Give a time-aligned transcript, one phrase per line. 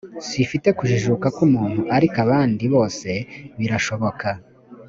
[0.27, 3.09] simfite kujijuka nk’umuntu ariko abandi bose
[3.59, 4.27] birashoboka